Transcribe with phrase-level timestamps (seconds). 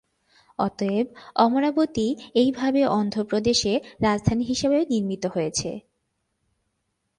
[0.59, 1.07] অতএব,
[1.35, 2.07] অমরাবতী
[2.35, 3.59] এইভাবে অন্ধ্র প্রদেশ
[4.01, 5.69] রাজধানী হিসাবে নির্মিত হয়েছে।